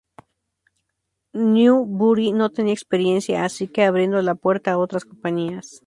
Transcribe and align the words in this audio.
Newbury 1.31 2.31
no 2.31 2.49
tenía 2.49 2.73
experiencia, 2.73 3.45
así 3.45 3.67
que 3.67 3.83
abriendo 3.83 4.19
la 4.23 4.33
puerta 4.33 4.71
a 4.71 4.79
otras 4.79 5.05
compañías. 5.05 5.79